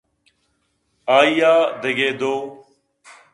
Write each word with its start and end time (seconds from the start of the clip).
آئی 1.17 1.35
ءَ 1.51 1.55
دگہ 1.81 2.09
دو 2.19 2.33